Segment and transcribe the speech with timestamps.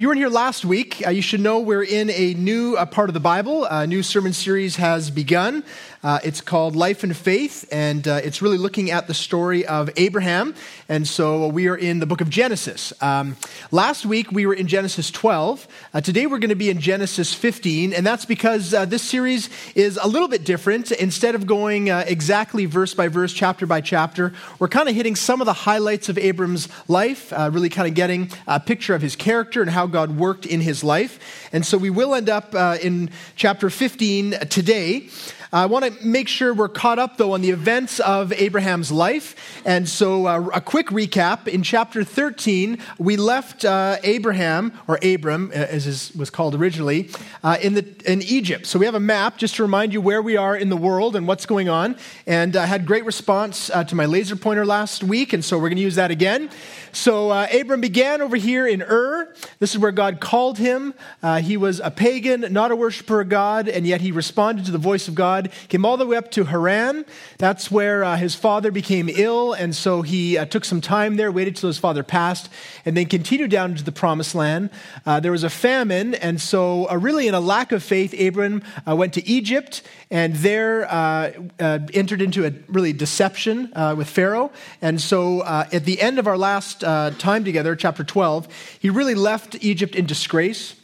[0.00, 1.04] You weren't here last week.
[1.04, 3.64] Uh, you should know we're in a new uh, part of the Bible.
[3.64, 5.64] A new sermon series has begun.
[6.04, 9.90] Uh, it's called Life and Faith, and uh, it's really looking at the story of
[9.96, 10.54] Abraham.
[10.88, 12.92] And so we are in the book of Genesis.
[13.02, 13.36] Um,
[13.72, 15.66] last week we were in Genesis 12.
[15.92, 19.50] Uh, today we're going to be in Genesis 15, and that's because uh, this series
[19.74, 20.92] is a little bit different.
[20.92, 25.40] Instead of going exactly verse by verse, chapter by chapter, we're kind of hitting some
[25.40, 29.60] of the highlights of Abram's life, really kind of getting a picture of his character
[29.60, 31.48] and how God worked in his life.
[31.52, 35.08] And so we will end up uh, in chapter 15 today.
[35.50, 39.62] I want to make sure we're caught up, though, on the events of Abraham's life.
[39.64, 41.48] And so, uh, a quick recap.
[41.48, 47.08] In chapter 13, we left uh, Abraham, or Abram, uh, as it was called originally,
[47.42, 48.66] uh, in, the, in Egypt.
[48.66, 51.16] So, we have a map just to remind you where we are in the world
[51.16, 51.96] and what's going on.
[52.26, 55.70] And I had great response uh, to my laser pointer last week, and so we're
[55.70, 56.50] going to use that again.
[56.92, 59.32] So, uh, Abram began over here in Ur.
[59.60, 60.92] This is where God called him.
[61.40, 64.78] he was a pagan, not a worshiper of God, and yet he responded to the
[64.78, 67.04] voice of God God, came all the way up to Haran.
[67.38, 71.30] That's where uh, his father became ill, and so he uh, took some time there,
[71.30, 72.48] waited till his father passed,
[72.84, 74.70] and then continued down to the promised land.
[75.06, 78.62] Uh, there was a famine, and so, uh, really, in a lack of faith, Abram
[78.88, 84.50] uh, went to Egypt and there uh, entered into a really deception with Pharaoh.
[84.80, 88.48] And so, at the end of our last time together, chapter 12,
[88.80, 90.77] he really left Egypt in disgrace.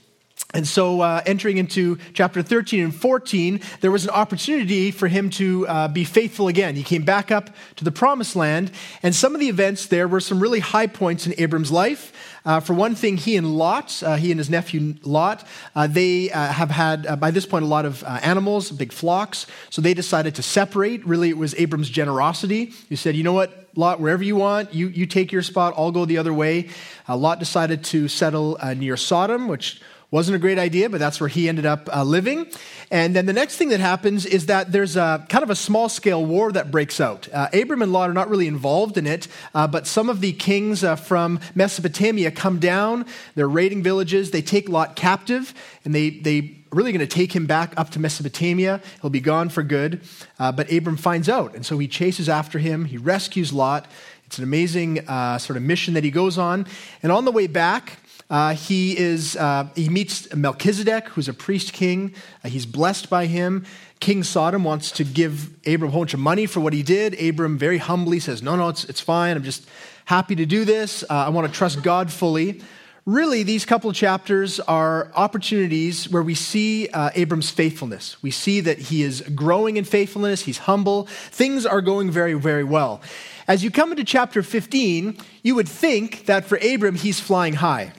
[0.54, 5.28] And so, uh, entering into chapter 13 and 14, there was an opportunity for him
[5.30, 6.76] to uh, be faithful again.
[6.76, 8.70] He came back up to the promised land,
[9.02, 12.12] and some of the events there were some really high points in Abram's life.
[12.44, 16.30] Uh, for one thing, he and Lot, uh, he and his nephew Lot, uh, they
[16.30, 19.46] uh, have had, by this point, a lot of animals, big flocks.
[19.70, 21.04] So they decided to separate.
[21.04, 22.66] Really, it was Abram's generosity.
[22.88, 25.90] He said, You know what, Lot, wherever you want, you, you take your spot, I'll
[25.90, 26.68] go the other way.
[27.08, 29.80] Lot decided to settle near Sodom, which
[30.14, 32.46] wasn't a great idea, but that's where he ended up uh, living.
[32.92, 35.88] And then the next thing that happens is that there's a kind of a small
[35.88, 37.28] scale war that breaks out.
[37.32, 39.26] Uh, Abram and Lot are not really involved in it,
[39.56, 43.06] uh, but some of the kings uh, from Mesopotamia come down.
[43.34, 44.30] They're raiding villages.
[44.30, 45.52] They take Lot captive,
[45.84, 48.80] and they, they really going to take him back up to Mesopotamia.
[49.00, 50.00] He'll be gone for good.
[50.38, 52.84] Uh, but Abram finds out, and so he chases after him.
[52.84, 53.90] He rescues Lot.
[54.26, 56.66] It's an amazing uh, sort of mission that he goes on.
[57.02, 57.98] And on the way back,
[58.34, 62.12] uh, he, is, uh, he meets Melchizedek, who's a priest king.
[62.42, 63.64] Uh, he's blessed by him.
[64.00, 67.14] King Sodom wants to give Abram a whole bunch of money for what he did.
[67.22, 69.36] Abram very humbly says, No, no, it's, it's fine.
[69.36, 69.68] I'm just
[70.06, 71.04] happy to do this.
[71.04, 72.60] Uh, I want to trust God fully.
[73.06, 78.20] Really, these couple of chapters are opportunities where we see uh, Abram's faithfulness.
[78.20, 82.64] We see that he is growing in faithfulness, he's humble, things are going very, very
[82.64, 83.00] well.
[83.46, 87.92] As you come into chapter 15, you would think that for Abram, he's flying high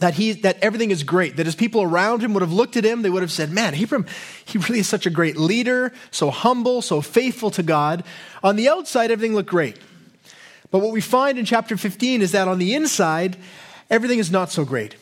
[0.00, 2.84] that he that everything is great that his people around him would have looked at
[2.84, 4.06] him they would have said man abram
[4.44, 8.04] he really is such a great leader so humble so faithful to god.
[8.42, 9.78] On the outside everything looked great.
[10.70, 13.36] But what we find in chapter 15 is that on the inside
[13.90, 14.96] everything is not so great.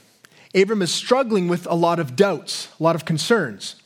[0.55, 3.77] Abram is struggling with a lot of doubts a lot of concerns.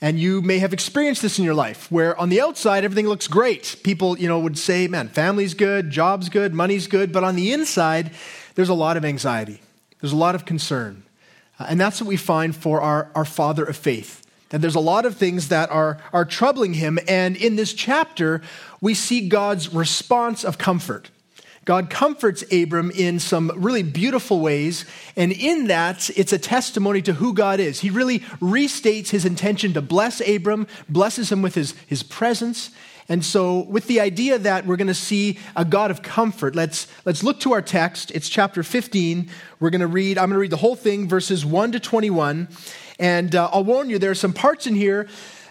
[0.00, 3.28] And you may have experienced this in your life where on the outside everything looks
[3.28, 3.76] great.
[3.82, 7.12] People you know would say man family's good job's good money's good.
[7.12, 8.12] But on the inside
[8.54, 9.60] there's a lot of anxiety
[10.00, 11.02] there's a lot of concern.
[11.58, 14.22] Uh, and that's what we find for our, our father of faith.
[14.52, 16.98] And there's a lot of things that are, are troubling him.
[17.08, 18.42] And in this chapter,
[18.80, 21.10] we see God's response of comfort.
[21.64, 24.84] God comforts Abram in some really beautiful ways.
[25.16, 27.80] And in that, it's a testimony to who God is.
[27.80, 32.70] He really restates his intention to bless Abram, blesses him with his, his presence,
[33.08, 36.88] and so, with the idea that we're going to see a God of comfort, let's,
[37.04, 38.10] let's look to our text.
[38.12, 39.30] It's chapter 15.
[39.60, 42.48] We're going to read, I'm going to read the whole thing, verses 1 to 21.
[42.98, 45.06] And uh, I'll warn you, there are some parts in here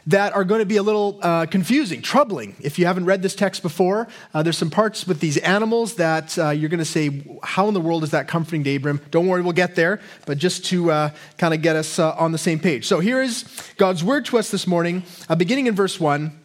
[0.07, 2.55] that are going to be a little uh, confusing, troubling.
[2.59, 6.37] If you haven't read this text before, uh, there's some parts with these animals that
[6.37, 9.01] uh, you're going to say, How in the world is that comforting to Abram?
[9.11, 12.33] Don't worry, we'll get there, but just to uh, kind of get us uh, on
[12.33, 12.85] the same page.
[12.85, 13.45] So here is
[13.77, 16.44] God's word to us this morning, uh, beginning in verse 1.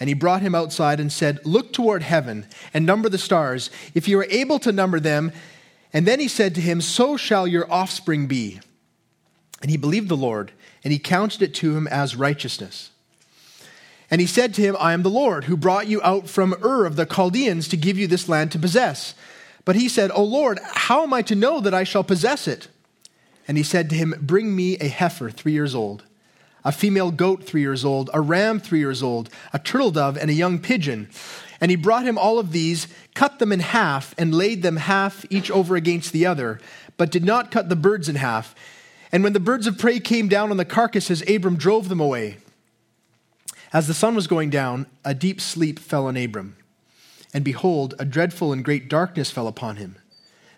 [0.00, 4.08] And he brought him outside and said, Look toward heaven and number the stars, if
[4.08, 5.30] you are able to number them.
[5.92, 8.60] And then he said to him, So shall your offspring be.
[9.60, 10.52] And he believed the Lord,
[10.82, 12.90] and he counted it to him as righteousness.
[14.10, 16.86] And he said to him, I am the Lord, who brought you out from Ur
[16.86, 19.14] of the Chaldeans to give you this land to possess.
[19.64, 22.68] But he said, O Lord, how am I to know that I shall possess it?
[23.46, 26.04] And he said to him, Bring me a heifer three years old,
[26.64, 30.30] a female goat three years old, a ram three years old, a turtle dove, and
[30.30, 31.08] a young pigeon.
[31.60, 35.24] And he brought him all of these, cut them in half, and laid them half
[35.30, 36.60] each over against the other,
[36.96, 38.54] but did not cut the birds in half.
[39.12, 42.38] And when the birds of prey came down on the carcasses, Abram drove them away.
[43.72, 46.56] As the sun was going down, a deep sleep fell on Abram.
[47.32, 49.96] And behold, a dreadful and great darkness fell upon him.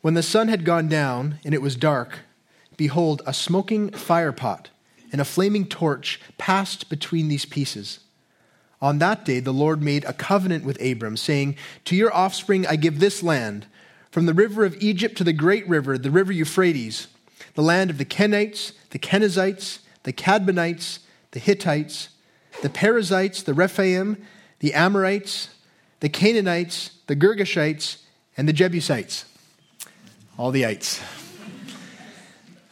[0.00, 2.20] When the sun had gone down and it was dark,
[2.76, 4.66] behold, a smoking firepot
[5.12, 8.00] and a flaming torch passed between these pieces.
[8.80, 12.76] On that day, the Lord made a covenant with Abram, saying, To your offspring I
[12.76, 13.66] give this land,
[14.10, 17.08] from the river of Egypt to the great river, the river Euphrates,
[17.54, 21.00] the land of the Kenites, the Kenizzites, the Cadmonites,
[21.32, 22.08] the Hittites,
[22.62, 24.16] the Perizzites, the Rephaim,
[24.60, 25.50] the Amorites,
[26.00, 27.98] the Canaanites, the Girgashites,
[28.36, 29.26] and the Jebusites.
[30.40, 30.98] All the ites.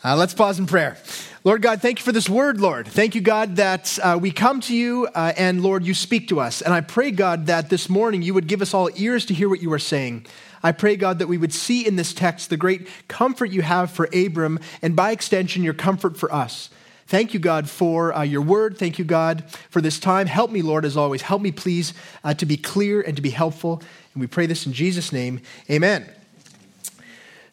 [0.03, 0.97] Uh, let's pause in prayer.
[1.45, 2.89] Lord God, thank you for this word, Lord.
[2.89, 6.41] Thank you, God, that uh, we come to you uh, and, Lord, you speak to
[6.41, 6.63] us.
[6.63, 9.51] And I pray, God, that this morning you would give us all ears to hear
[9.51, 10.25] what you are saying.
[10.63, 13.91] I pray, God, that we would see in this text the great comfort you have
[13.91, 16.71] for Abram and by extension, your comfort for us.
[17.07, 18.79] Thank you, God, for uh, your word.
[18.79, 20.27] Thank you, God, for this time.
[20.27, 21.21] Help me, Lord, as always.
[21.21, 21.93] Help me, please,
[22.25, 23.83] uh, to be clear and to be helpful.
[24.15, 25.43] And we pray this in Jesus' name.
[25.71, 26.09] Amen.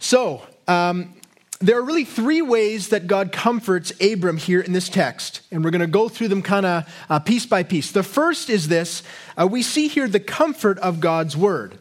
[0.06, 1.16] So, um,
[1.62, 5.72] there are really three ways that God comforts Abram here in this text, and we're
[5.72, 7.92] going to go through them kind of uh, piece by piece.
[7.92, 9.02] The first is this
[9.36, 11.80] uh, we see here the comfort of God's word.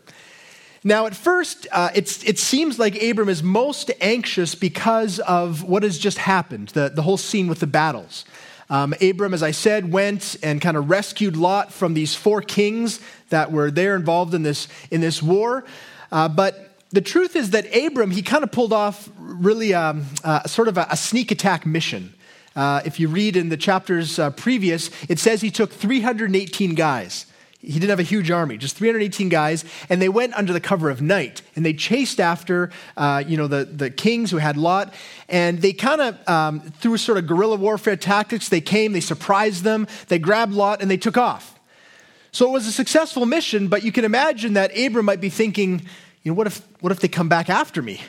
[0.83, 5.99] Now, at first, uh, it seems like Abram is most anxious because of what has
[5.99, 8.25] just happened, the, the whole scene with the battles.
[8.71, 13.01] Um, Abram, as I said, went and kind of rescued Lot from these four kings
[13.29, 15.67] that were there involved in this, in this war.
[16.11, 20.45] Uh, but the truth is that Abram, he kind of pulled off really um, uh,
[20.45, 22.15] sort of a, a, sneak attack mission.
[22.55, 27.27] Uh, if you read in the chapters uh, previous, it says he took 318 guys.
[27.59, 30.89] He didn't have a huge army, just 318 guys, and they went under the cover
[30.89, 34.95] of night, and they chased after, uh, you know, the, the kings who had Lot,
[35.29, 39.65] and they kind of, um, through sort of guerrilla warfare tactics, they came, they surprised
[39.65, 41.59] them, they grabbed Lot, and they took off.
[42.31, 45.87] So it was a successful mission, but you can imagine that Abram might be thinking,
[46.25, 48.01] you know, what if, what if they come back after me?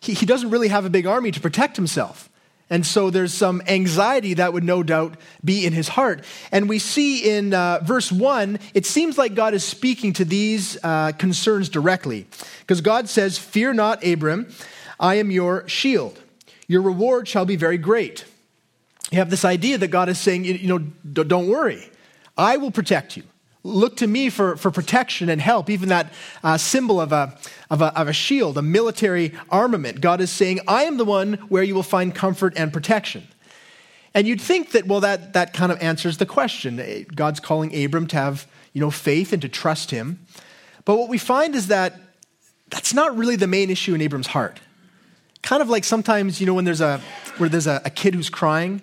[0.00, 2.30] He, he doesn't really have a big army to protect himself.
[2.70, 6.24] And so there's some anxiety that would no doubt be in his heart.
[6.50, 10.78] And we see in uh, verse 1, it seems like God is speaking to these
[10.82, 12.26] uh, concerns directly.
[12.60, 14.48] Because God says, Fear not, Abram,
[14.98, 16.18] I am your shield.
[16.66, 18.24] Your reward shall be very great.
[19.10, 21.90] You have this idea that God is saying, you know, don't worry,
[22.38, 23.24] I will protect you
[23.64, 26.12] look to me for, for protection and help, even that
[26.44, 27.36] uh, symbol of a,
[27.70, 30.00] of, a, of a shield, a military armament.
[30.00, 33.26] God is saying, I am the one where you will find comfort and protection.
[34.12, 37.06] And you'd think that, well, that, that kind of answers the question.
[37.14, 40.26] God's calling Abram to have you know, faith and to trust him.
[40.84, 41.98] But what we find is that
[42.68, 44.60] that's not really the main issue in Abram's heart.
[45.42, 47.00] Kind of like sometimes, you know, when there's a,
[47.38, 48.82] where there's a, a kid who's crying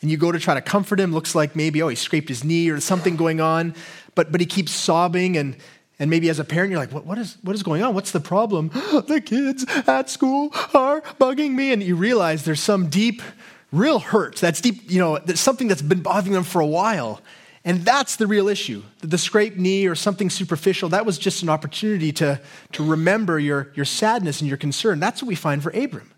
[0.00, 2.44] and you go to try to comfort him, looks like maybe, oh, he scraped his
[2.44, 3.74] knee or something going on
[4.16, 5.56] but, but he keeps sobbing and,
[5.98, 7.94] and maybe as a parent, you're like, what, what, is, what is going on?
[7.94, 8.68] What's the problem?
[9.06, 11.72] the kids at school are bugging me.
[11.72, 13.22] And you realize there's some deep,
[13.70, 14.36] real hurt.
[14.36, 17.20] That's deep, you know, there's something that's been bothering them for a while.
[17.64, 18.82] And that's the real issue.
[19.00, 22.40] The scraped knee or something superficial, that was just an opportunity to,
[22.72, 25.00] to remember your, your sadness and your concern.
[25.00, 26.12] That's what we find for Abram.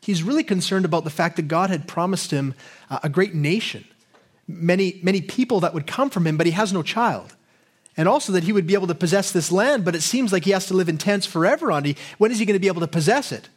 [0.00, 2.54] He's really concerned about the fact that God had promised him
[3.02, 3.84] a great nation,
[4.46, 7.34] many, many people that would come from him, but he has no child
[7.96, 10.44] and also that he would be able to possess this land, but it seems like
[10.44, 11.98] he has to live in tents forever on it.
[12.18, 13.48] When is he going to be able to possess it?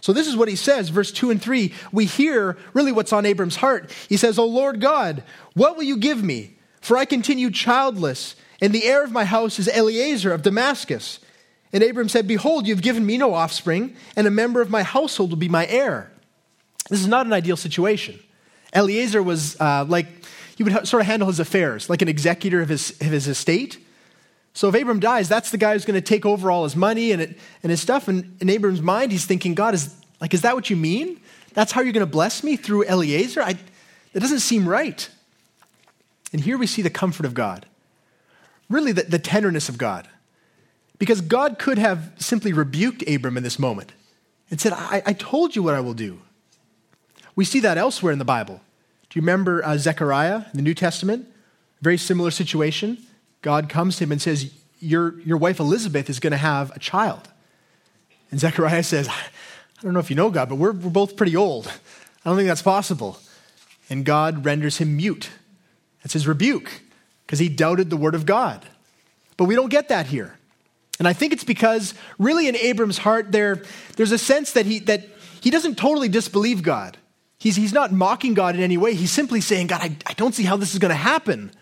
[0.00, 1.72] So, this is what he says, verse 2 and 3.
[1.90, 3.90] We hear really what's on Abram's heart.
[4.08, 6.56] He says, O Lord God, what will you give me?
[6.80, 11.18] For I continue childless, and the heir of my house is Eliezer of Damascus.
[11.72, 15.30] And Abram said, Behold, you've given me no offspring, and a member of my household
[15.30, 16.10] will be my heir.
[16.88, 18.18] This is not an ideal situation.
[18.74, 20.17] Eliezer was uh, like,
[20.58, 23.78] he would sort of handle his affairs, like an executor of his, of his estate.
[24.54, 27.12] So if Abram dies, that's the guy who's going to take over all his money
[27.12, 28.08] and, it, and his stuff.
[28.08, 31.20] And in Abram's mind, he's thinking, God, is, like, is that what you mean?
[31.54, 33.40] That's how you're going to bless me through Eliezer?
[33.40, 33.52] I,
[34.14, 35.08] that doesn't seem right.
[36.32, 37.64] And here we see the comfort of God,
[38.68, 40.08] really the, the tenderness of God.
[40.98, 43.92] Because God could have simply rebuked Abram in this moment
[44.50, 46.18] and said, I, I told you what I will do.
[47.36, 48.60] We see that elsewhere in the Bible.
[49.10, 51.26] Do you remember uh, Zechariah in the New Testament?
[51.80, 52.98] Very similar situation.
[53.42, 56.78] God comes to him and says, Your, your wife Elizabeth is going to have a
[56.78, 57.28] child.
[58.30, 61.36] And Zechariah says, I don't know if you know God, but we're, we're both pretty
[61.36, 61.66] old.
[61.66, 63.18] I don't think that's possible.
[63.88, 65.30] And God renders him mute.
[66.02, 66.70] That's his rebuke
[67.26, 68.66] because he doubted the word of God.
[69.36, 70.36] But we don't get that here.
[70.98, 73.62] And I think it's because really in Abram's heart there,
[73.96, 75.06] there's a sense that he, that
[75.40, 76.97] he doesn't totally disbelieve God.
[77.38, 78.94] He's, he's not mocking God in any way.
[78.94, 81.52] He's simply saying, God, I, I don't see how this is going to happen.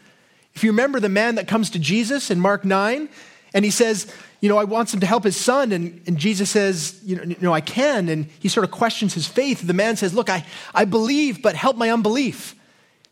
[0.55, 3.09] If you remember the man that comes to Jesus in Mark 9,
[3.53, 5.73] and he says, you know, I want him to help his son.
[5.73, 8.09] And, and Jesus says, you know, you know, I can.
[8.09, 9.67] And he sort of questions his faith.
[9.67, 12.55] The man says, look, I, I believe, but help my unbelief.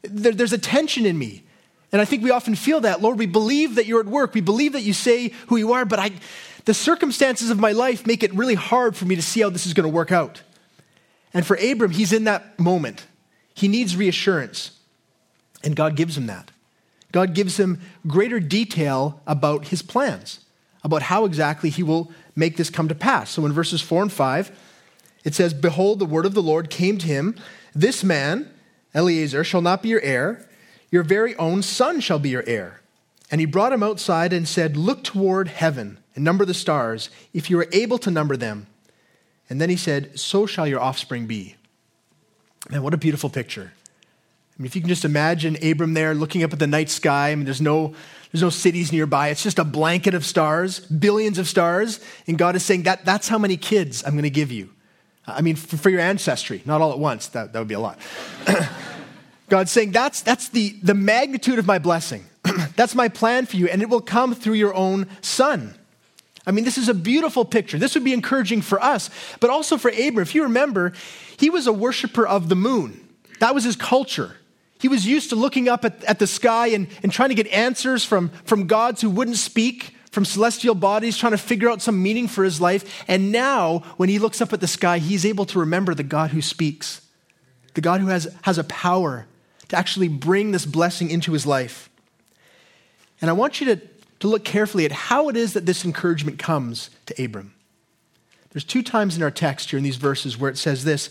[0.03, 1.45] There, there's a tension in me.
[1.93, 3.01] And I think we often feel that.
[3.01, 4.35] Lord, we believe that you're at work.
[4.35, 6.13] We believe that you say who you are, but I,
[6.65, 9.67] the circumstances of my life make it really hard for me to see how this
[9.67, 10.43] is going to work out.
[11.35, 13.07] And for Abram, he's in that moment.
[13.55, 14.71] He needs reassurance.
[15.65, 16.53] And God gives him that.
[17.13, 20.41] God gives him greater detail about his plans,
[20.83, 23.31] about how exactly he will make this come to pass.
[23.31, 24.51] So in verses 4 and 5,
[25.25, 27.37] it says, Behold, the word of the Lord came to him.
[27.75, 28.51] This man,
[28.95, 30.49] Eliezer, shall not be your heir.
[30.91, 32.81] Your very own son shall be your heir.
[33.31, 37.51] And he brought him outside and said, Look toward heaven and number the stars, if
[37.51, 38.67] you are able to number them.
[39.49, 41.57] And then he said, So shall your offspring be.
[42.71, 43.73] Man, what a beautiful picture.
[44.57, 47.31] I mean, if you can just imagine Abram there looking up at the night sky,
[47.31, 47.95] I mean, there's no,
[48.31, 49.29] there's no cities nearby.
[49.29, 51.99] It's just a blanket of stars, billions of stars.
[52.29, 54.71] And God is saying, that, that's how many kids I'm going to give you.
[55.27, 57.29] I mean, for, for, your ancestry, not all at once.
[57.29, 57.99] That, that would be a lot.
[59.49, 62.25] God's saying, that's, that's the, the magnitude of my blessing.
[62.77, 65.75] that's my plan for you, and it will come through your own son.
[66.47, 67.79] I mean, this is a beautiful picture.
[67.79, 69.11] This would be encouraging for us,
[69.41, 70.23] but also for Abram.
[70.23, 70.93] If you remember,
[71.39, 73.09] he was a worshiper of the moon,
[73.41, 74.37] that was his culture.
[74.81, 77.47] He was used to looking up at, at the sky and, and trying to get
[77.47, 82.03] answers from, from gods who wouldn't speak, from celestial bodies, trying to figure out some
[82.03, 83.05] meaning for his life.
[83.09, 86.31] And now, when he looks up at the sky, he's able to remember the God
[86.31, 87.01] who speaks,
[87.73, 89.27] the God who has, has a power
[89.69, 91.89] to actually bring this blessing into his life.
[93.21, 93.77] And I want you to,
[94.25, 97.53] to look carefully at how it is that this encouragement comes to Abram.
[98.53, 101.11] There's two times in our text here in these verses where it says this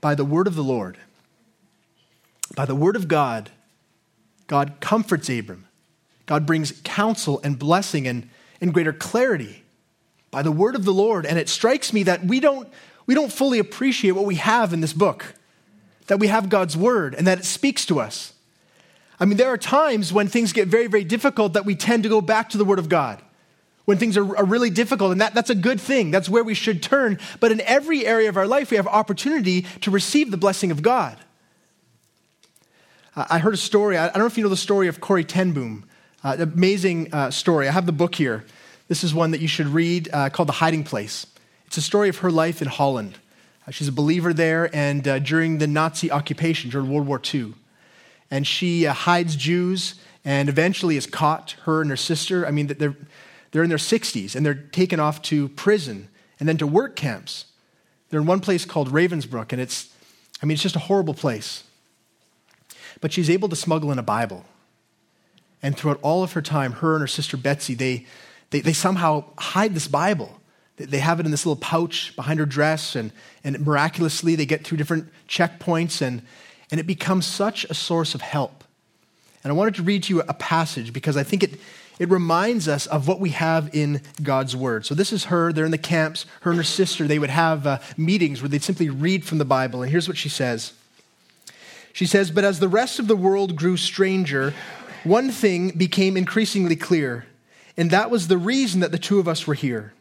[0.00, 0.96] by the word of the Lord
[2.54, 3.50] by the word of God,
[4.46, 5.66] God comforts Abram.
[6.26, 8.28] God brings counsel and blessing and,
[8.60, 9.64] and greater clarity
[10.30, 11.26] by the word of the Lord.
[11.26, 12.68] And it strikes me that we don't,
[13.06, 15.34] we don't fully appreciate what we have in this book,
[16.06, 18.33] that we have God's word and that it speaks to us.
[19.20, 22.08] I mean, there are times when things get very, very difficult that we tend to
[22.08, 23.22] go back to the word of God.
[23.84, 26.10] When things are, are really difficult, and that, that's a good thing.
[26.10, 27.18] That's where we should turn.
[27.38, 30.82] But in every area of our life, we have opportunity to receive the blessing of
[30.82, 31.18] God.
[33.16, 33.96] I heard a story.
[33.96, 35.84] I don't know if you know the story of Corrie ten Boom.
[36.24, 37.68] Uh, amazing uh, story.
[37.68, 38.44] I have the book here.
[38.88, 41.26] This is one that you should read uh, called The Hiding Place.
[41.66, 43.18] It's a story of her life in Holland.
[43.68, 47.54] Uh, she's a believer there, and uh, during the Nazi occupation, during World War II.
[48.30, 52.46] And she uh, hides Jews and eventually is caught, her and her sister.
[52.46, 52.96] I mean, they're,
[53.50, 56.08] they're in their 60s, and they're taken off to prison
[56.40, 57.46] and then to work camps.
[58.08, 59.92] They're in one place called Ravensbrück, and it's,
[60.42, 61.64] I mean, it's just a horrible place.
[63.00, 64.44] But she's able to smuggle in a Bible.
[65.62, 68.06] And throughout all of her time, her and her sister Betsy, they,
[68.50, 70.40] they, they somehow hide this Bible.
[70.76, 73.12] They have it in this little pouch behind her dress, and,
[73.44, 76.22] and miraculously they get through different checkpoints, and,
[76.74, 78.64] and it becomes such a source of help.
[79.44, 81.60] And I wanted to read to you a passage because I think it,
[82.00, 84.84] it reminds us of what we have in God's Word.
[84.84, 87.64] So this is her, they're in the camps, her and her sister, they would have
[87.64, 89.82] uh, meetings where they'd simply read from the Bible.
[89.82, 90.72] And here's what she says
[91.92, 94.52] she says, But as the rest of the world grew stranger,
[95.04, 97.24] one thing became increasingly clear,
[97.76, 99.94] and that was the reason that the two of us were here.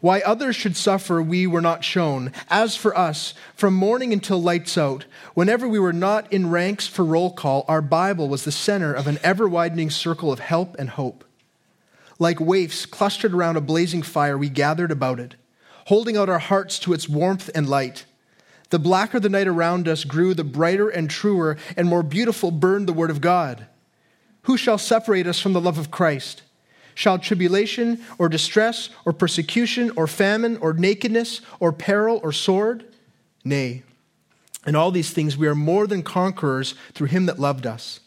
[0.00, 2.32] Why others should suffer, we were not shown.
[2.48, 7.04] As for us, from morning until lights out, whenever we were not in ranks for
[7.04, 10.90] roll call, our Bible was the center of an ever widening circle of help and
[10.90, 11.24] hope.
[12.18, 15.36] Like waifs clustered around a blazing fire, we gathered about it,
[15.86, 18.04] holding out our hearts to its warmth and light.
[18.70, 22.86] The blacker the night around us grew, the brighter and truer and more beautiful burned
[22.86, 23.66] the word of God.
[24.42, 26.42] Who shall separate us from the love of Christ?
[26.98, 32.92] Shall tribulation or distress or persecution or famine or nakedness or peril or sword?
[33.44, 33.84] Nay.
[34.66, 38.00] In all these things we are more than conquerors through him that loved us.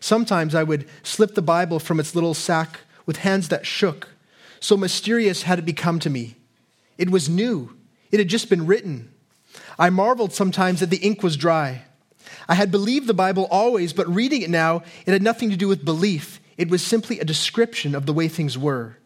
[0.00, 4.08] Sometimes I would slip the Bible from its little sack with hands that shook.
[4.60, 6.36] So mysterious had it become to me.
[6.96, 7.76] It was new,
[8.10, 9.12] it had just been written.
[9.78, 11.82] I marveled sometimes that the ink was dry.
[12.48, 15.68] I had believed the Bible always, but reading it now, it had nothing to do
[15.68, 16.40] with belief.
[16.56, 18.98] It was simply a description of the way things were,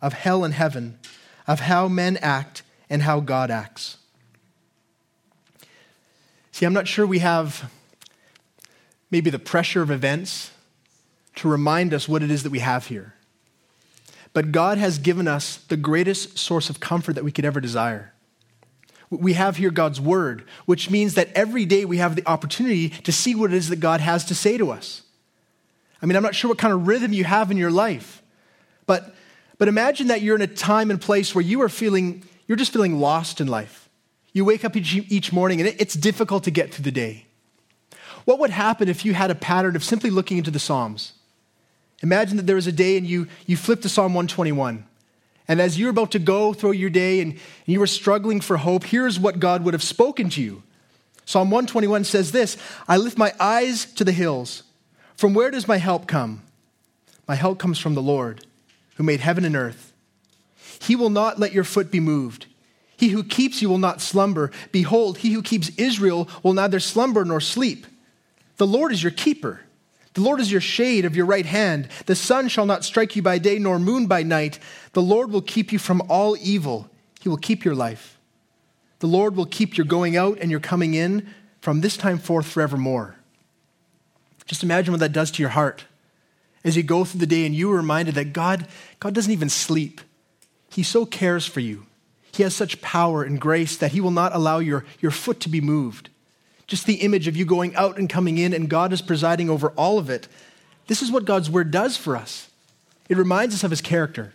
[0.00, 0.98] of hell and heaven,
[1.46, 3.98] of how men act and how God acts.
[6.52, 7.70] See, I'm not sure we have
[9.10, 10.50] maybe the pressure of events
[11.36, 13.14] to remind us what it is that we have here.
[14.34, 18.12] But God has given us the greatest source of comfort that we could ever desire.
[19.10, 23.12] We have here God's word, which means that every day we have the opportunity to
[23.12, 25.02] see what it is that God has to say to us.
[26.02, 28.22] I mean, I'm not sure what kind of rhythm you have in your life,
[28.86, 29.14] but,
[29.58, 32.72] but imagine that you're in a time and place where you are feeling, you're just
[32.72, 33.88] feeling lost in life.
[34.32, 37.26] You wake up each, each morning and it, it's difficult to get through the day.
[38.24, 41.12] What would happen if you had a pattern of simply looking into the Psalms?
[42.02, 44.84] Imagine that there was a day and you, you flipped to Psalm 121.
[45.48, 48.56] And as you're about to go through your day and, and you were struggling for
[48.56, 50.62] hope, here's what God would have spoken to you.
[51.24, 52.56] Psalm 121 says this
[52.88, 54.64] I lift my eyes to the hills.
[55.22, 56.42] From where does my help come?
[57.28, 58.44] My help comes from the Lord,
[58.96, 59.92] who made heaven and earth.
[60.80, 62.46] He will not let your foot be moved.
[62.96, 64.50] He who keeps you will not slumber.
[64.72, 67.86] Behold, he who keeps Israel will neither slumber nor sleep.
[68.56, 69.60] The Lord is your keeper.
[70.14, 71.86] The Lord is your shade of your right hand.
[72.06, 74.58] The sun shall not strike you by day, nor moon by night.
[74.92, 76.90] The Lord will keep you from all evil.
[77.20, 78.18] He will keep your life.
[78.98, 82.46] The Lord will keep your going out and your coming in from this time forth
[82.46, 83.18] forevermore.
[84.46, 85.84] Just imagine what that does to your heart
[86.64, 88.66] as you go through the day and you are reminded that God,
[89.00, 90.00] God doesn't even sleep.
[90.70, 91.86] He so cares for you.
[92.32, 95.48] He has such power and grace that He will not allow your, your foot to
[95.48, 96.08] be moved
[96.72, 99.68] just the image of you going out and coming in, and God is presiding over
[99.72, 100.26] all of it.
[100.86, 102.48] This is what God's word does for us.
[103.10, 104.32] It reminds us of his character,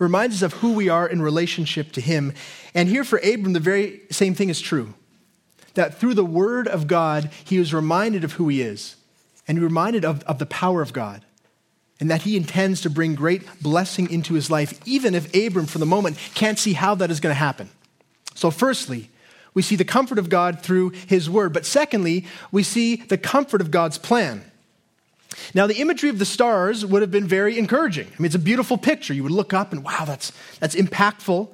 [0.00, 2.32] it reminds us of who we are in relationship to him.
[2.74, 4.94] And here for Abram, the very same thing is true
[5.74, 8.96] that through the word of God, he was reminded of who he is,
[9.48, 11.24] and reminded of, of the power of God
[11.98, 15.78] and that he intends to bring great blessing into his life, even if Abram, for
[15.78, 17.70] the moment, can't see how that is going to happen.
[18.34, 19.08] So, firstly,
[19.56, 21.54] we see the comfort of God through His Word.
[21.54, 24.44] But secondly, we see the comfort of God's plan.
[25.54, 28.06] Now, the imagery of the stars would have been very encouraging.
[28.06, 29.14] I mean, it's a beautiful picture.
[29.14, 30.30] You would look up and, wow, that's,
[30.60, 31.48] that's impactful.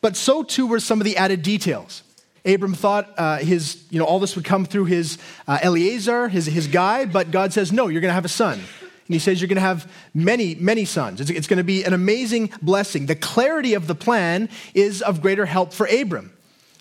[0.00, 2.02] But so too were some of the added details.
[2.44, 6.46] Abram thought uh, his, you know, all this would come through his uh, Eliezer, his,
[6.46, 8.60] his guy, but God says, no, you're going to have a son.
[9.06, 11.20] And he says, You're going to have many, many sons.
[11.20, 13.06] It's, it's going to be an amazing blessing.
[13.06, 16.32] The clarity of the plan is of greater help for Abram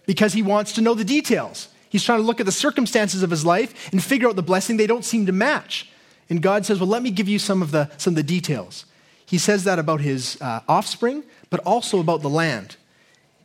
[0.06, 1.68] because he wants to know the details.
[1.90, 4.78] He's trying to look at the circumstances of his life and figure out the blessing.
[4.78, 5.90] They don't seem to match.
[6.30, 8.86] And God says, Well, let me give you some of the, some of the details.
[9.26, 12.78] He says that about his uh, offspring, but also about the land.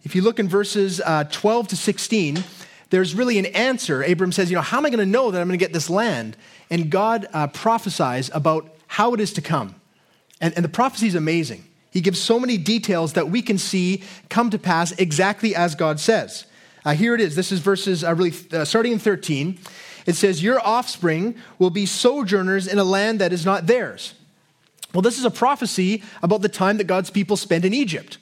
[0.05, 2.45] If you look in verses uh, 12 to 16,
[2.91, 4.03] there's really an answer.
[4.03, 5.73] Abram says, You know, how am I going to know that I'm going to get
[5.73, 6.37] this land?
[6.71, 9.75] And God uh, prophesies about how it is to come.
[10.41, 11.65] And, and the prophecy is amazing.
[11.91, 16.01] He gives so many details that we can see come to pass exactly as God
[16.01, 16.47] says.
[16.85, 17.35] Uh, here it is.
[17.35, 19.59] This is verses uh, really uh, starting in 13.
[20.07, 24.15] It says, Your offspring will be sojourners in a land that is not theirs.
[24.95, 28.17] Well, this is a prophecy about the time that God's people spent in Egypt.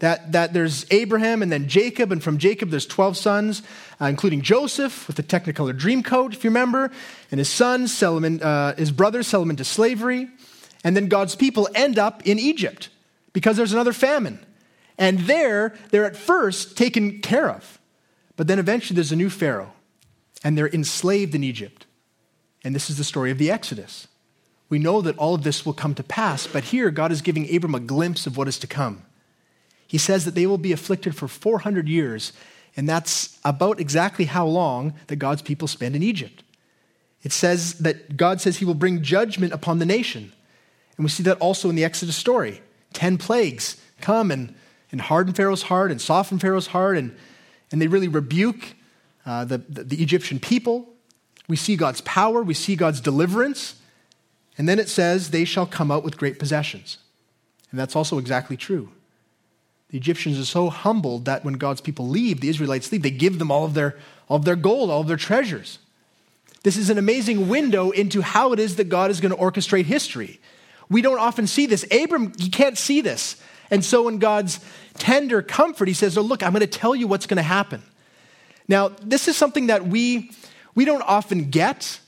[0.00, 3.62] That, that there's Abraham and then Jacob, and from Jacob there's 12 sons,
[4.00, 6.90] uh, including Joseph with the Technicolor dream coat, if you remember,
[7.30, 10.28] and his sons, sell him in, uh, his brothers sell him into slavery.
[10.84, 12.90] And then God's people end up in Egypt
[13.32, 14.38] because there's another famine.
[14.98, 17.78] And there, they're at first taken care of.
[18.36, 19.72] But then eventually there's a new Pharaoh,
[20.44, 21.86] and they're enslaved in Egypt.
[22.62, 24.08] And this is the story of the Exodus.
[24.68, 27.54] We know that all of this will come to pass, but here God is giving
[27.54, 29.05] Abram a glimpse of what is to come.
[29.86, 32.32] He says that they will be afflicted for 400 years,
[32.76, 36.42] and that's about exactly how long that God's people spend in Egypt.
[37.22, 40.32] It says that God says he will bring judgment upon the nation.
[40.96, 42.62] And we see that also in the Exodus story.
[42.92, 44.54] 10 plagues come and,
[44.92, 47.16] and harden Pharaoh's heart and soften Pharaoh's heart, and,
[47.70, 48.74] and they really rebuke
[49.24, 50.88] uh, the, the, the Egyptian people.
[51.48, 53.76] We see God's power, we see God's deliverance,
[54.58, 56.98] and then it says, They shall come out with great possessions.
[57.70, 58.90] And that's also exactly true.
[59.90, 63.38] The Egyptians are so humbled that when God's people leave, the Israelites leave, they give
[63.38, 63.96] them all of their,
[64.28, 65.78] all of their gold, all of their treasures.
[66.64, 69.84] This is an amazing window into how it is that God is going to orchestrate
[69.84, 70.40] history.
[70.88, 71.86] We don't often see this.
[71.92, 73.40] Abram, you can't see this.
[73.70, 74.60] And so, in God's
[74.94, 77.82] tender comfort, he says, Oh, look, I'm going to tell you what's going to happen.
[78.68, 80.30] Now, this is something that we,
[80.74, 82.00] we don't often get,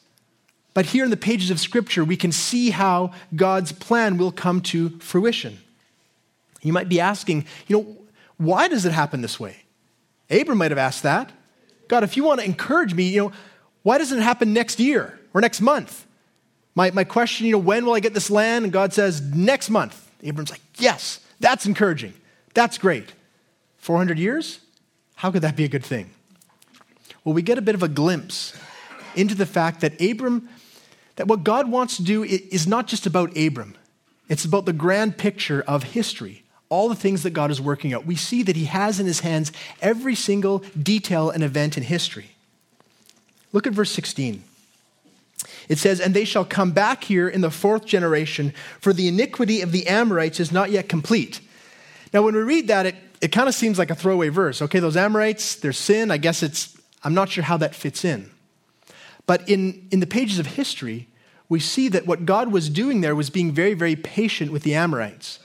[0.74, 4.60] but here in the pages of Scripture, we can see how God's plan will come
[4.62, 5.58] to fruition.
[6.62, 7.96] You might be asking, you know,
[8.36, 9.56] why does it happen this way?
[10.30, 11.32] Abram might have asked that.
[11.88, 13.32] God, if you want to encourage me, you know,
[13.82, 16.06] why doesn't it happen next year or next month?
[16.74, 18.64] My, my question, you know, when will I get this land?
[18.64, 20.10] And God says, next month.
[20.22, 22.14] Abram's like, yes, that's encouraging.
[22.54, 23.12] That's great.
[23.78, 24.60] 400 years?
[25.16, 26.10] How could that be a good thing?
[27.24, 28.56] Well, we get a bit of a glimpse
[29.16, 30.48] into the fact that Abram,
[31.16, 33.74] that what God wants to do is not just about Abram,
[34.28, 38.06] it's about the grand picture of history, all the things that God is working out.
[38.06, 42.30] We see that He has in His hands every single detail and event in history.
[43.52, 44.44] Look at verse 16.
[45.68, 49.60] It says, And they shall come back here in the fourth generation, for the iniquity
[49.62, 51.40] of the Amorites is not yet complete.
[52.12, 54.62] Now, when we read that, it, it kind of seems like a throwaway verse.
[54.62, 58.30] Okay, those Amorites, their sin, I guess it's, I'm not sure how that fits in.
[59.26, 61.06] But in, in the pages of history,
[61.48, 64.74] we see that what God was doing there was being very, very patient with the
[64.74, 65.38] Amorites.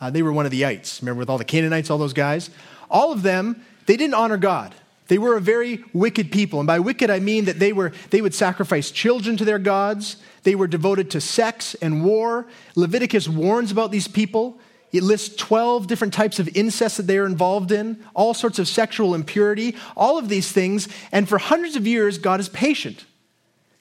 [0.00, 1.02] Uh, they were one of the ites.
[1.02, 2.50] Remember, with all the Canaanites, all those guys?
[2.90, 4.74] All of them, they didn't honor God.
[5.08, 6.60] They were a very wicked people.
[6.60, 10.18] And by wicked, I mean that they, were, they would sacrifice children to their gods.
[10.42, 12.46] They were devoted to sex and war.
[12.76, 14.58] Leviticus warns about these people.
[14.92, 18.68] It lists 12 different types of incest that they are involved in, all sorts of
[18.68, 20.88] sexual impurity, all of these things.
[21.12, 23.04] And for hundreds of years, God is patient.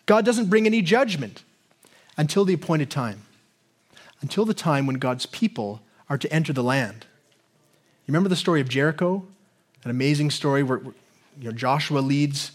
[0.06, 1.44] God doesn't bring any judgment
[2.18, 3.22] until the appointed time,
[4.22, 7.06] until the time when God's people are to enter the land.
[8.06, 9.26] You remember the story of Jericho?
[9.84, 10.94] An amazing story where you
[11.46, 12.52] know, Joshua leads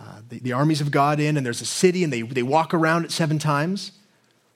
[0.00, 2.72] uh, the, the armies of God in, and there's a city, and they, they walk
[2.72, 3.92] around it seven times.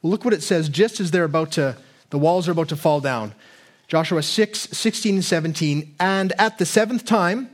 [0.01, 1.77] Well, look what it says just as they're about to,
[2.11, 3.35] the walls are about to fall down.
[3.89, 5.95] Joshua 6, 16 and 17.
[6.01, 7.51] And at the seventh time,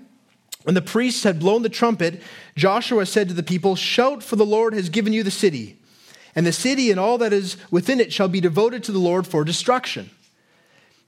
[0.64, 2.22] when the priests had blown the trumpet,
[2.56, 5.78] Joshua said to the people, Shout, for the Lord has given you the city,
[6.34, 9.26] and the city and all that is within it shall be devoted to the Lord
[9.26, 10.10] for destruction.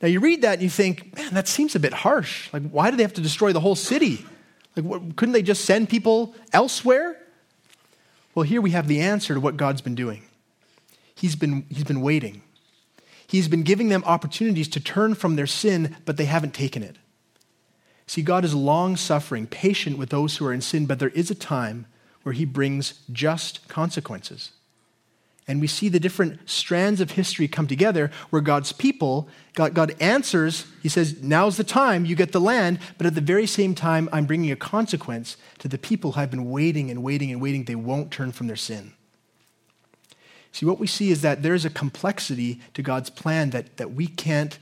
[0.00, 2.52] Now you read that and you think, man, that seems a bit harsh.
[2.52, 4.24] Like, why do they have to destroy the whole city?
[4.76, 7.16] Like, what, couldn't they just send people elsewhere?
[8.34, 10.22] Well, here we have the answer to what God's been doing.
[11.14, 12.42] He's been, he's been waiting.
[13.26, 16.96] He's been giving them opportunities to turn from their sin, but they haven't taken it.
[18.06, 21.30] See, God is long suffering, patient with those who are in sin, but there is
[21.30, 21.86] a time
[22.22, 24.50] where He brings just consequences.
[25.50, 29.96] And we see the different strands of history come together where God's people, God, God,
[29.98, 33.74] answers, He says, Now's the time, you get the land, but at the very same
[33.74, 37.42] time, I'm bringing a consequence to the people who have been waiting and waiting and
[37.42, 37.64] waiting.
[37.64, 38.92] They won't turn from their sin.
[40.52, 44.06] See, what we see is that there's a complexity to God's plan that, that we
[44.06, 44.56] can't,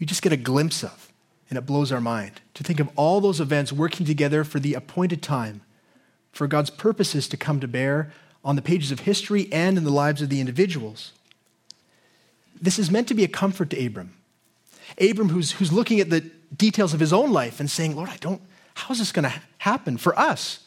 [0.00, 1.12] we just get a glimpse of,
[1.50, 2.40] and it blows our mind.
[2.54, 5.60] To think of all those events working together for the appointed time,
[6.32, 8.10] for God's purposes to come to bear
[8.46, 11.12] on the pages of history and in the lives of the individuals.
[12.62, 14.14] This is meant to be a comfort to Abram.
[15.00, 16.20] Abram, who's, who's looking at the
[16.56, 18.40] details of his own life and saying, Lord, I don't,
[18.74, 20.60] how is this going to happen for us?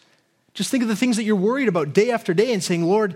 [0.54, 3.16] Just think of the things that you're worried about day after day and saying, Lord,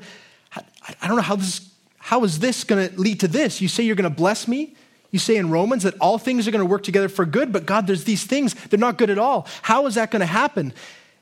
[0.55, 3.59] I, don't know how this, how is this going to lead to this?
[3.59, 4.75] You say you're going to bless me.
[5.11, 7.65] You say in Romans that all things are going to work together for good, but
[7.65, 9.45] God, there's these things, they're not good at all.
[9.61, 10.73] How is that going to happen?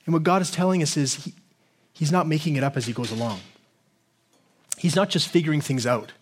[0.06, 1.32] And what God is telling us is
[2.02, 3.42] He's not making it up as he goes along.
[4.76, 6.14] He's not just figuring things out.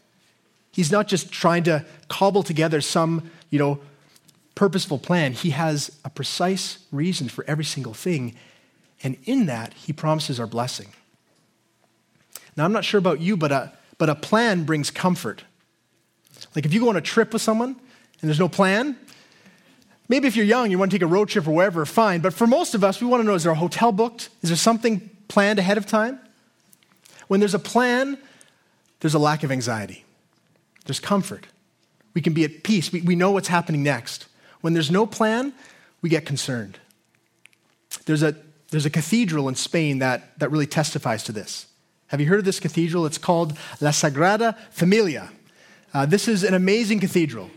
[0.74, 3.80] He's not just trying to cobble together some, you know,
[4.56, 5.32] purposeful plan.
[5.32, 8.36] He has a precise reason for every single thing.
[9.04, 10.88] And in that, he promises our blessing.
[12.58, 15.46] Now, I'm not sure about you, but a, but a plan brings comfort.
[16.58, 17.70] Like if you go on a trip with someone
[18.20, 18.98] and there's no plan,
[20.10, 22.20] maybe if you're young, you want to take a road trip or wherever, fine.
[22.20, 24.28] But for most of us, we want to know is there a hotel booked?
[24.42, 26.20] Is there something planned ahead of time.
[27.30, 28.18] When there's a plan,
[29.00, 30.04] there's a lack of anxiety,
[30.86, 31.48] there's comfort.
[32.14, 34.26] We can be at peace, we, we know what's happening next.
[34.60, 35.54] When there's no plan,
[36.02, 36.80] we get concerned.
[38.06, 38.36] There's a,
[38.72, 41.68] there's a cathedral in Spain that, that really testifies to this.
[42.08, 43.06] Have you heard of this cathedral?
[43.06, 45.30] It's called La Sagrada Familia.
[45.94, 47.50] Uh, this is an amazing cathedral.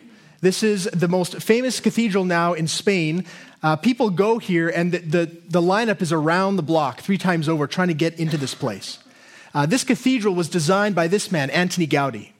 [0.43, 3.27] This is the most famous cathedral now in Spain.
[3.63, 7.49] Uh, people go here, and the, the, the, lineup is around the block three times
[7.49, 8.99] over trying to get into this place.
[9.55, 12.33] Uh, this cathedral was designed by this man, Antoni Gaudi.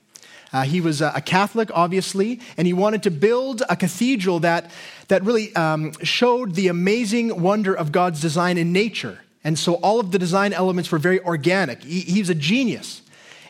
[0.53, 4.73] Uh, he was a, a, Catholic, obviously, and he wanted to build a cathedral that,
[5.07, 9.21] that really um, showed the amazing wonder of God's design in nature.
[9.45, 11.85] And so all of the design elements were very organic.
[11.85, 13.01] He, he was a genius.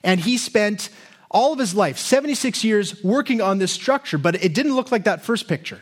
[0.05, 0.91] And he spent
[1.33, 5.05] all of his life, 76 years, working on this structure, but it didn't look like
[5.05, 5.81] that first picture.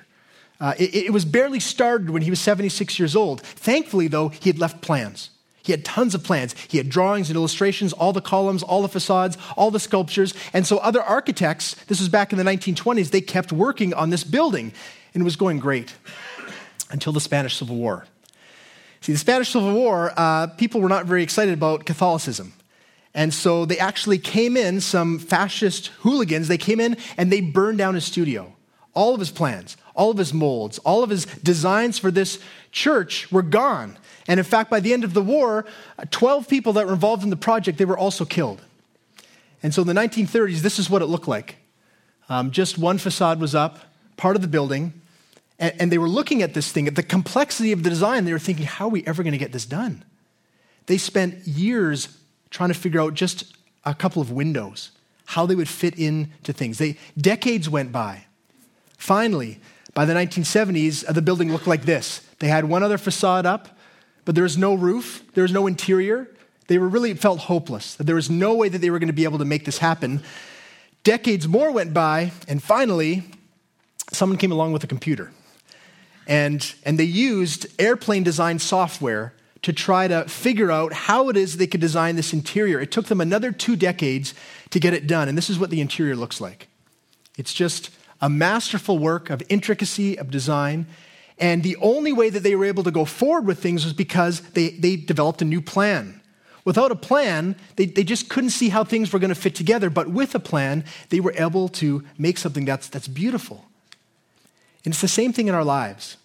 [0.60, 3.40] Uh, it, it was barely started when he was 76 years old.
[3.40, 5.30] Thankfully, though, he had left plans.
[5.62, 6.54] He had tons of plans.
[6.68, 10.34] He had drawings and illustrations, all the columns, all the facades, all the sculptures.
[10.52, 14.24] And so other architects, this was back in the 1920s, they kept working on this
[14.24, 14.72] building,
[15.14, 15.94] and it was going great
[16.90, 18.06] until the Spanish Civil War.
[19.00, 22.52] See, the Spanish Civil War, uh, people were not very excited about Catholicism.
[23.14, 27.78] And so they actually came in, some fascist hooligans, they came in and they burned
[27.78, 28.54] down his studio.
[28.94, 32.38] All of his plans, all of his molds, all of his designs for this
[32.72, 33.98] church were gone.
[34.28, 35.64] And in fact, by the end of the war,
[36.10, 38.62] 12 people that were involved in the project, they were also killed.
[39.62, 41.56] And so in the 1930s, this is what it looked like.
[42.28, 43.80] Um, just one facade was up,
[44.16, 44.92] part of the building,
[45.58, 48.24] and, and they were looking at this thing, at the complexity of the design.
[48.24, 50.04] They were thinking, how are we ever going to get this done?
[50.86, 52.16] They spent years
[52.50, 54.90] trying to figure out just a couple of windows,
[55.26, 56.78] how they would fit into things.
[56.78, 58.24] They, decades went by.
[58.98, 59.60] Finally,
[59.94, 62.26] by the 1970s, uh, the building looked like this.
[62.38, 63.68] They had one other facade up,
[64.24, 66.28] but there was no roof, there was no interior.
[66.68, 69.12] They were really felt hopeless, that there was no way that they were going to
[69.12, 70.22] be able to make this happen.
[71.02, 73.24] Decades more went by, and finally,
[74.12, 75.32] someone came along with a computer.
[76.26, 81.56] And, and they used airplane design software to try to figure out how it is
[81.56, 82.80] they could design this interior.
[82.80, 84.34] It took them another two decades
[84.70, 86.68] to get it done, and this is what the interior looks like.
[87.36, 90.86] It's just a masterful work of intricacy, of design,
[91.38, 94.40] and the only way that they were able to go forward with things was because
[94.50, 96.20] they, they developed a new plan.
[96.66, 99.88] Without a plan, they, they just couldn't see how things were going to fit together.
[99.88, 103.64] But with a plan, they were able to make something that's, that's beautiful.
[104.84, 106.18] And it's the same thing in our lives.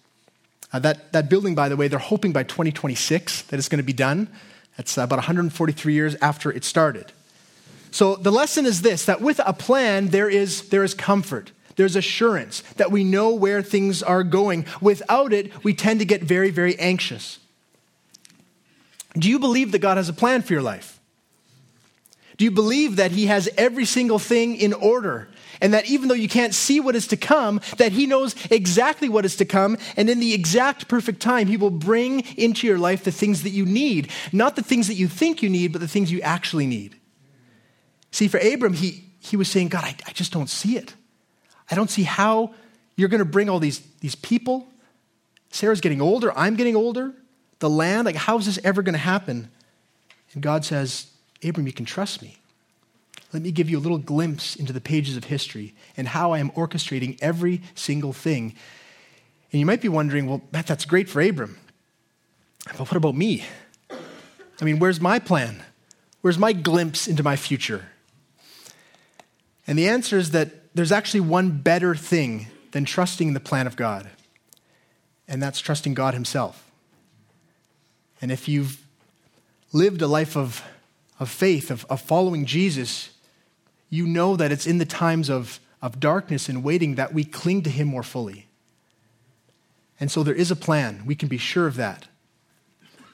[0.76, 3.82] Uh, that, that building, by the way, they're hoping by 2026 that it's going to
[3.82, 4.28] be done.
[4.76, 7.12] That's about 143 years after it started.
[7.90, 11.50] So the lesson is this that with a plan, there is, there is comfort.
[11.76, 14.66] There's assurance that we know where things are going.
[14.82, 17.38] Without it, we tend to get very, very anxious.
[19.14, 20.95] Do you believe that God has a plan for your life?
[22.36, 25.28] Do you believe that He has every single thing in order?
[25.60, 29.08] And that even though you can't see what is to come, that He knows exactly
[29.08, 32.78] what is to come, and in the exact perfect time, He will bring into your
[32.78, 34.10] life the things that you need.
[34.32, 36.96] Not the things that you think you need, but the things you actually need.
[38.10, 40.94] See, for Abram, he, he was saying, God, I, I just don't see it.
[41.70, 42.54] I don't see how
[42.96, 44.66] you're going to bring all these, these people.
[45.50, 46.36] Sarah's getting older.
[46.36, 47.12] I'm getting older.
[47.58, 49.50] The land, like, how is this ever going to happen?
[50.32, 51.06] And God says,
[51.44, 52.38] Abram, you can trust me.
[53.32, 56.38] Let me give you a little glimpse into the pages of history and how I
[56.38, 58.54] am orchestrating every single thing.
[59.52, 61.58] And you might be wondering, well, that, that's great for Abram.
[62.66, 63.44] But what about me?
[63.90, 65.62] I mean, where's my plan?
[66.20, 67.86] Where's my glimpse into my future?
[69.66, 73.76] And the answer is that there's actually one better thing than trusting the plan of
[73.76, 74.10] God,
[75.26, 76.70] and that's trusting God Himself.
[78.20, 78.84] And if you've
[79.72, 80.62] lived a life of,
[81.18, 83.10] of faith, of, of following Jesus,
[83.88, 87.62] you know that it's in the times of, of darkness and waiting that we cling
[87.62, 88.46] to Him more fully.
[89.98, 91.04] And so there is a plan.
[91.06, 92.06] We can be sure of that.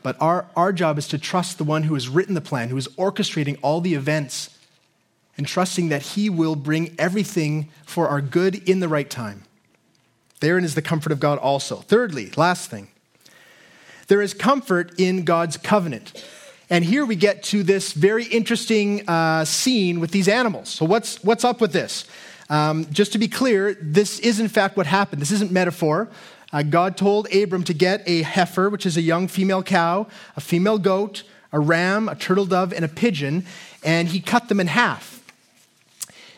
[0.02, 2.76] But our, our job is to trust the one who has written the plan, who
[2.76, 4.58] is orchestrating all the events
[5.36, 9.44] and trusting that He will bring everything for our good in the right time.
[10.40, 11.76] Therein is the comfort of God also.
[11.76, 12.88] Thirdly, last thing,
[14.08, 16.28] there is comfort in God's covenant.
[16.72, 20.70] And here we get to this very interesting uh, scene with these animals.
[20.70, 22.06] So, what's, what's up with this?
[22.48, 25.20] Um, just to be clear, this is in fact what happened.
[25.20, 26.08] This isn't metaphor.
[26.50, 30.40] Uh, God told Abram to get a heifer, which is a young female cow, a
[30.40, 33.44] female goat, a ram, a turtle dove, and a pigeon,
[33.84, 35.22] and he cut them in half.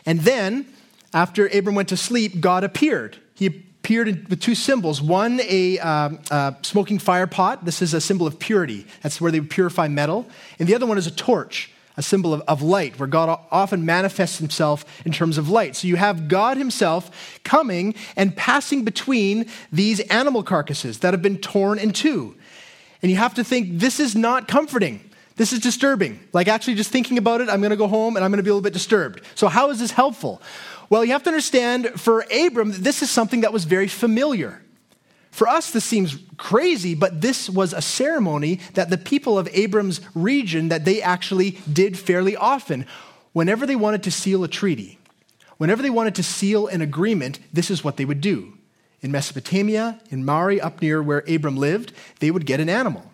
[0.05, 0.65] And then,
[1.13, 3.19] after Abram went to sleep, God appeared.
[3.35, 7.65] He appeared with two symbols one, a uh, smoking fire pot.
[7.65, 10.25] This is a symbol of purity, that's where they purify metal.
[10.57, 13.85] And the other one is a torch, a symbol of, of light, where God often
[13.85, 15.75] manifests himself in terms of light.
[15.75, 21.37] So you have God himself coming and passing between these animal carcasses that have been
[21.37, 22.35] torn in two.
[23.03, 24.99] And you have to think this is not comforting.
[25.35, 26.19] This is disturbing.
[26.33, 28.43] Like, actually, just thinking about it, I'm going to go home and I'm going to
[28.43, 29.21] be a little bit disturbed.
[29.35, 30.41] So, how is this helpful?
[30.89, 34.61] Well, you have to understand for Abram, this is something that was very familiar.
[35.31, 39.99] For us, this seems crazy, but this was a ceremony that the people of Abram's
[40.13, 42.85] region that they actually did fairly often.
[43.33, 44.97] Whenever they wanted to seal a treaty,
[45.57, 48.53] whenever they wanted to seal an agreement, this is what they would do.
[49.01, 53.11] In Mesopotamia, in Mari, up near where Abram lived, they would get an animal.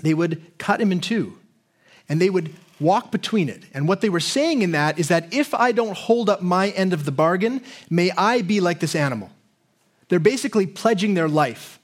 [0.00, 1.38] They would cut him in two,
[2.08, 3.64] and they would walk between it.
[3.72, 6.70] And what they were saying in that is that if I don't hold up my
[6.70, 9.30] end of the bargain, may I be like this animal.
[10.08, 11.78] They're basically pledging their life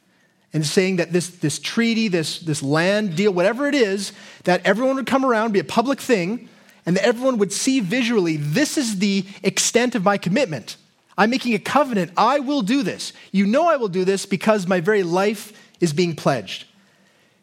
[0.52, 4.12] and saying that this, this treaty, this, this land deal, whatever it is,
[4.44, 6.48] that everyone would come around, be a public thing,
[6.84, 10.76] and that everyone would see visually this is the extent of my commitment.
[11.16, 12.12] I'm making a covenant.
[12.16, 13.12] I will do this.
[13.32, 16.66] You know I will do this because my very life is being pledged.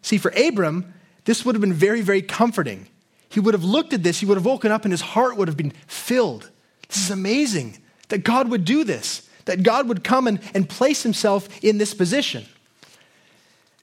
[0.01, 0.93] See, for Abram,
[1.25, 2.88] this would have been very, very comforting.
[3.29, 5.47] He would have looked at this, he would have woken up, and his heart would
[5.47, 6.49] have been filled.
[6.87, 7.77] This is amazing
[8.09, 11.93] that God would do this, that God would come and, and place himself in this
[11.93, 12.45] position.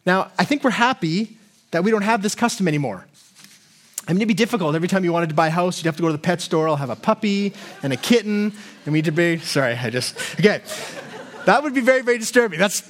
[0.04, 1.37] Now, I think we're happy
[1.70, 3.06] that we don't have this custom anymore.
[4.09, 4.76] I mean, it'd be difficult.
[4.76, 6.40] Every time you wanted to buy a house, you'd have to go to the pet
[6.40, 6.68] store.
[6.68, 8.52] I'll have a puppy and a kitten,
[8.85, 9.38] and we need to be.
[9.38, 10.16] Sorry, I just.
[10.38, 10.62] Okay.
[11.44, 12.61] That would be very, very disturbing.
[12.61, 12.88] That's.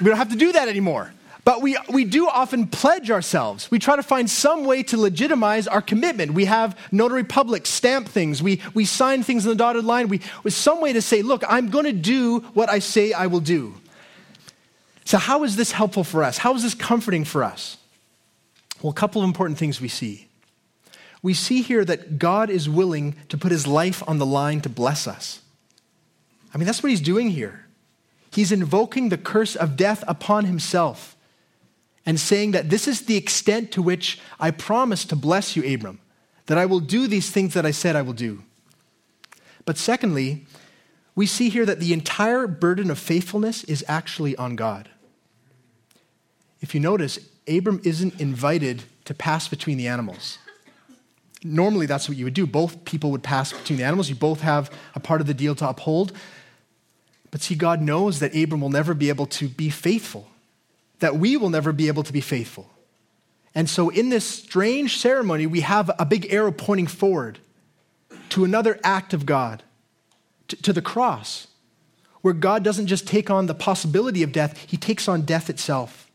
[0.00, 1.12] We don't have to do that anymore.
[1.48, 3.70] But we, we do often pledge ourselves.
[3.70, 6.34] We try to find some way to legitimize our commitment.
[6.34, 8.42] We have notary public stamp things.
[8.42, 10.08] We, we sign things in the dotted line.
[10.08, 13.28] We, with some way to say, look, I'm going to do what I say I
[13.28, 13.74] will do.
[15.06, 16.36] So, how is this helpful for us?
[16.36, 17.78] How is this comforting for us?
[18.82, 20.28] Well, a couple of important things we see.
[21.22, 24.68] We see here that God is willing to put his life on the line to
[24.68, 25.40] bless us.
[26.52, 27.64] I mean, that's what he's doing here.
[28.32, 31.14] He's invoking the curse of death upon himself
[32.08, 36.00] and saying that this is the extent to which I promise to bless you, Abram,
[36.46, 38.44] that I will do these things that I said I will do.
[39.66, 40.46] But secondly,
[41.14, 44.88] we see here that the entire burden of faithfulness is actually on God.
[46.62, 50.38] If you notice, Abram isn't invited to pass between the animals.
[51.44, 52.46] Normally, that's what you would do.
[52.46, 54.08] Both people would pass between the animals.
[54.08, 56.12] You both have a part of the deal to uphold.
[57.30, 60.30] But see, God knows that Abram will never be able to be faithful,
[61.00, 62.70] that we will never be able to be faithful.
[63.54, 67.38] And so, in this strange ceremony, we have a big arrow pointing forward
[68.30, 69.62] to another act of God,
[70.48, 71.48] to, to the cross,
[72.20, 76.10] where God doesn't just take on the possibility of death, He takes on death itself.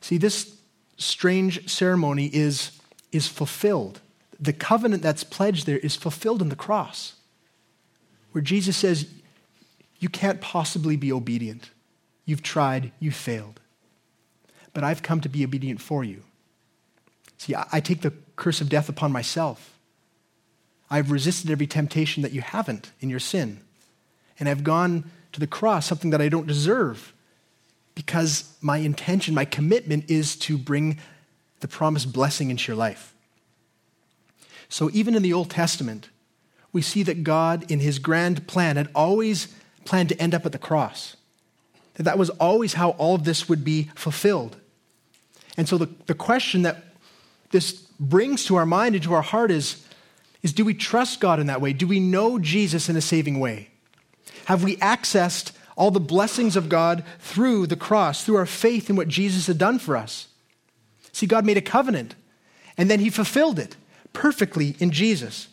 [0.00, 0.56] See, this
[0.96, 2.72] strange ceremony is,
[3.12, 4.00] is fulfilled.
[4.38, 7.14] The covenant that's pledged there is fulfilled in the cross,
[8.32, 9.08] where Jesus says,
[9.98, 11.70] You can't possibly be obedient.
[12.28, 13.58] You've tried, you failed.
[14.74, 16.24] But I've come to be obedient for you.
[17.38, 19.78] See, I take the curse of death upon myself.
[20.90, 23.60] I've resisted every temptation that you haven't in your sin.
[24.38, 27.14] And I've gone to the cross, something that I don't deserve,
[27.94, 30.98] because my intention, my commitment is to bring
[31.60, 33.14] the promised blessing into your life.
[34.68, 36.10] So even in the Old Testament,
[36.74, 39.48] we see that God, in his grand plan, had always
[39.86, 41.16] planned to end up at the cross.
[41.98, 44.56] That that was always how all of this would be fulfilled.
[45.56, 46.84] And so the, the question that
[47.50, 49.84] this brings to our mind and to our heart is,
[50.42, 51.72] is do we trust God in that way?
[51.72, 53.68] Do we know Jesus in a saving way?
[54.46, 58.96] Have we accessed all the blessings of God through the cross, through our faith in
[58.96, 60.26] what Jesus had done for us.
[61.12, 62.16] See, God made a covenant,
[62.76, 63.76] and then He fulfilled it
[64.12, 65.46] perfectly in Jesus.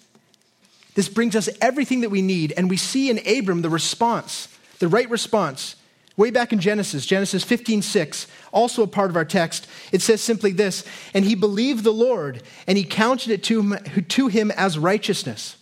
[0.95, 4.47] This brings us everything that we need, and we see in Abram the response,
[4.79, 5.75] the right response.
[6.17, 10.21] Way back in Genesis, Genesis 15, 6, also a part of our text, it says
[10.21, 14.51] simply this And he believed the Lord, and he counted it to him, to him
[14.51, 15.57] as righteousness.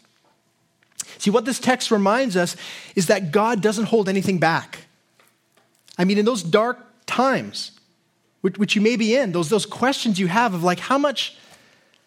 [1.17, 2.55] See, what this text reminds us
[2.95, 4.79] is that God doesn't hold anything back.
[5.97, 7.71] I mean, in those dark times,
[8.41, 11.37] which, which you may be in, those, those questions you have of like, how much,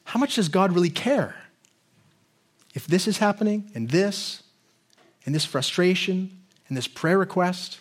[0.05, 1.35] how much does God really care?
[2.75, 4.43] If this is happening, and this,
[5.25, 7.81] and this frustration, and this prayer request,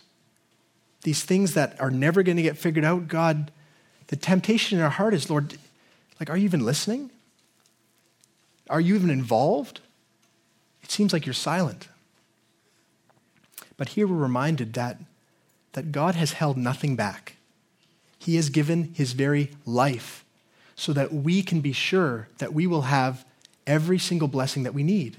[1.05, 3.51] these things that are never going to get figured out, God,
[4.07, 5.55] the temptation in our heart is, Lord,
[6.19, 7.11] like, are you even listening?
[8.71, 9.81] Are you even involved?
[10.81, 11.89] It seems like you're silent.
[13.77, 14.99] But here we're reminded that,
[15.73, 17.35] that God has held nothing back.
[18.17, 20.25] He has given his very life
[20.75, 23.23] so that we can be sure that we will have
[23.67, 25.17] every single blessing that we need.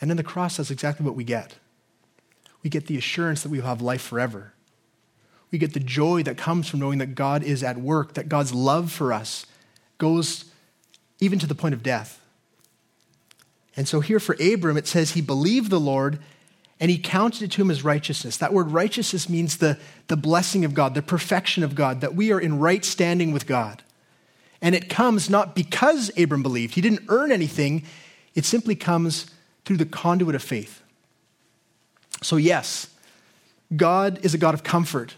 [0.00, 1.56] And in the cross, that's exactly what we get.
[2.64, 4.54] We get the assurance that we will have life forever.
[5.52, 8.52] We get the joy that comes from knowing that God is at work, that God's
[8.52, 9.46] love for us
[9.98, 10.46] goes
[11.20, 12.20] even to the point of death.
[13.76, 16.18] And so here for Abram, it says he believed the Lord
[16.80, 18.36] and he counted it to him as righteousness.
[18.38, 22.32] That word righteousness means the, the blessing of God, the perfection of God, that we
[22.32, 23.82] are in right standing with God.
[24.60, 27.84] And it comes not because Abram believed, he didn't earn anything,
[28.34, 29.26] it simply comes
[29.64, 30.82] through the conduit of faith.
[32.22, 32.88] So, yes,
[33.74, 35.14] God is a God of comfort.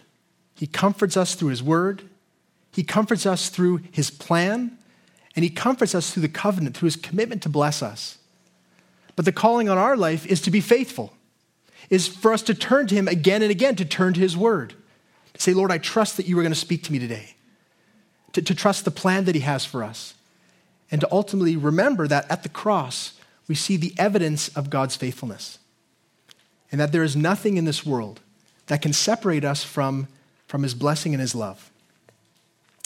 [0.55, 2.03] He comforts us through His word,
[2.73, 4.79] He comforts us through His plan,
[5.35, 8.19] and He comforts us through the covenant, through His commitment to bless us.
[9.15, 11.13] But the calling on our life is to be faithful,
[11.91, 14.75] is for us to turn to Him again and again, to turn to His word,
[15.35, 17.35] to say, Lord, I trust that you are going to speak to me today,
[18.33, 20.15] to, to trust the plan that He has for us,
[20.91, 23.15] and to ultimately remember that at the cross,
[23.49, 25.59] we see the evidence of God's faithfulness,
[26.71, 28.21] and that there is nothing in this world
[28.67, 30.09] that can separate us from,
[30.49, 31.71] from His blessing and His love.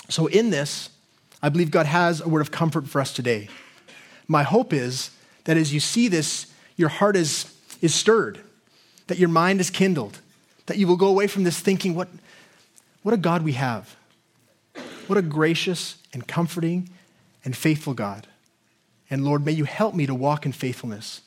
[0.09, 0.91] So, in this,
[1.43, 3.49] I believe God has a word of comfort for us today.
[4.29, 5.11] My hope is
[5.45, 8.41] that as you see this, your heart is, is stirred,
[9.07, 10.21] that your mind is kindled,
[10.67, 12.09] that you will go away from this thinking, what,
[13.03, 13.97] what a God we have.
[15.07, 16.89] What a gracious and comforting
[17.45, 18.27] and faithful God.
[19.09, 21.23] And Lord, may you help me to walk in faithfulness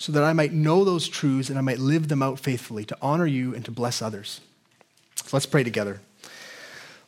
[0.00, 2.96] so that I might know those truths and I might live them out faithfully to
[3.02, 4.40] honor you and to bless others.
[5.14, 6.00] So let's pray together.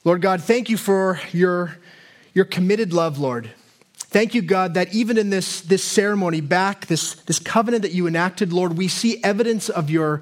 [0.04, 1.78] Lord God, thank you for your,
[2.34, 3.50] your committed love, Lord.
[3.96, 8.06] Thank you, God, that even in this, this ceremony back, this, this covenant that you
[8.06, 10.20] enacted, Lord, we see evidence of your,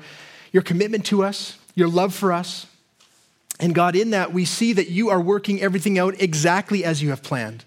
[0.53, 2.69] your commitment to us, your love for us.
[3.59, 7.11] And God, in that, we see that you are working everything out exactly as you
[7.11, 7.65] have planned.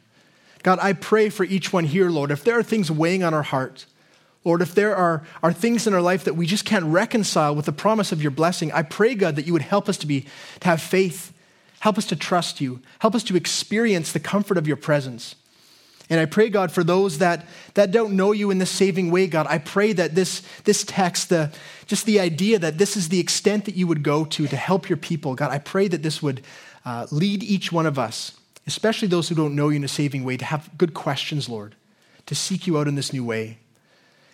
[0.64, 3.43] God, I pray for each one here, Lord, if there are things weighing on our
[3.43, 3.86] heart,
[4.46, 7.66] Lord, if there are, are things in our life that we just can't reconcile with
[7.66, 10.26] the promise of your blessing, I pray, God, that you would help us to be
[10.60, 11.34] to have faith,
[11.80, 15.36] help us to trust you, help us to experience the comfort of your presence.
[16.10, 19.28] And I pray, God, for those that, that don't know you in this saving way,
[19.28, 21.52] God, I pray that this, this text, the,
[21.88, 24.89] just the idea that this is the extent that you would go to to help
[24.89, 26.41] your people, God, I pray that this would
[26.86, 28.38] uh, lead each one of us,
[28.68, 31.76] especially those who don't know you in a saving way, to have good questions, Lord,
[32.26, 33.60] to seek you out in this new way.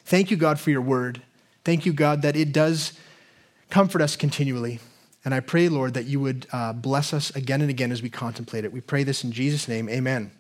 [0.10, 1.22] Thank you, God, for your word.
[1.64, 2.94] Thank you, God, that it does
[3.70, 4.80] comfort us continually.
[5.24, 8.10] And I pray, Lord, that you would uh, bless us again and again as we
[8.10, 8.74] contemplate it.
[8.74, 9.88] We pray this in Jesus' name.
[9.88, 10.32] Amen.